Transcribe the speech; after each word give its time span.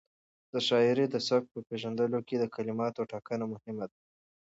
د 0.51 0.53
شاعر 0.67 0.97
د 1.11 1.15
سبک 1.27 1.47
په 1.53 1.59
پېژندلو 1.67 2.19
کې 2.27 2.35
د 2.39 2.45
کلماتو 2.55 3.07
ټاکنه 3.11 3.45
مهمه 3.53 3.85
ده. 3.91 3.97